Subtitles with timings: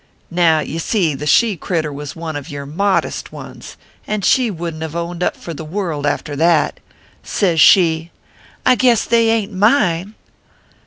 [0.31, 3.77] "Now, ye see, the she critter was one of yer modest ones,
[4.07, 6.79] and she wouldn t have owned up for the world, after that.
[7.21, 8.09] Says she:"
[8.65, 10.15] (I guess they ain t mine.